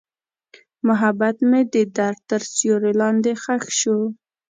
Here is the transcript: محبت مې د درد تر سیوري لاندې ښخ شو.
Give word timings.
محبت 0.87 1.37
مې 1.49 1.61
د 1.73 1.75
درد 1.97 2.19
تر 2.29 2.41
سیوري 2.55 2.93
لاندې 3.01 3.31
ښخ 3.43 3.63
شو. 3.79 3.97